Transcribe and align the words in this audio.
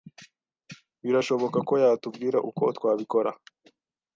birashoboka 1.03 1.57
ko 1.67 1.73
yatubwira 1.83 2.37
uko 2.49 2.63
twabikora 2.77 3.31